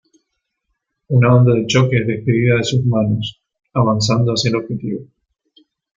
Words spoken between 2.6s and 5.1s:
sus manos, avanzando hacia el objetivo.